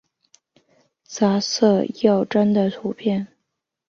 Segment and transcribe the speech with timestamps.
[1.03, 3.27] 杂色耀鲇的图片